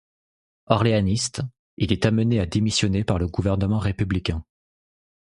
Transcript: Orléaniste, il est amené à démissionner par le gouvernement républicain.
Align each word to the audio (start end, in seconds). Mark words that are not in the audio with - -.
Orléaniste, 0.65 1.43
il 1.77 1.91
est 1.93 2.07
amené 2.07 2.39
à 2.39 2.47
démissionner 2.47 3.03
par 3.03 3.19
le 3.19 3.27
gouvernement 3.27 3.77
républicain. 3.77 4.43